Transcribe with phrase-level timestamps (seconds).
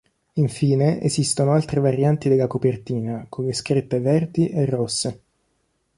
[0.39, 5.21] Infine esistono altre varianti della copertina con le scritte verdi e rosse.